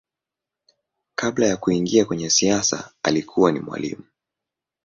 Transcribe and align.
Kabla 1.15 1.47
ya 1.47 1.57
kuingia 1.57 2.05
kwenye 2.05 2.29
siasa 2.29 2.91
alikuwa 3.03 3.51
ni 3.51 3.59
mwalimu. 3.59 4.03